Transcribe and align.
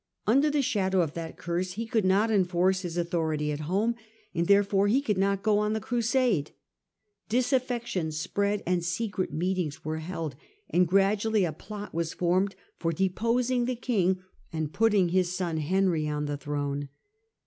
Under 0.25 0.49
the 0.49 0.63
shadow 0.63 1.01
of 1.01 1.13
that 1.13 1.37
curse 1.37 1.73
he 1.73 1.85
could 1.85 2.05
not 2.05 2.31
enforce 2.31 2.81
his 2.81 2.97
authority 2.97 3.51
at 3.51 3.59
home, 3.69 3.93
and 4.33 4.47
therefore 4.47 4.87
he 4.87 4.99
could 4.99 5.15
not 5.19 5.43
go 5.43 5.59
on 5.59 5.73
the 5.73 5.79
crusade. 5.79 6.49
Disaffection 7.29 8.11
spread, 8.11 8.61
secret 8.83 9.31
^^^jeetings 9.31 9.85
were 9.85 9.99
held, 9.99 10.35
and 10.71 10.87
gradually 10.87 11.45
a 11.45 11.53
plot 11.53 11.93
was 11.93 12.13
formed' 12.15 12.53
BeToit 12.55 12.75
of 12.77 12.79
for 12.79 12.91
deposing 12.93 13.65
the 13.65 13.75
king 13.75 14.17
and 14.51 14.73
putting 14.73 15.09
his 15.09 15.31
son 15.37 15.59
pero^s' 15.59 15.65
Henry 15.65 16.07
on 16.09 16.25
the 16.25 16.35
throne. 16.35 16.89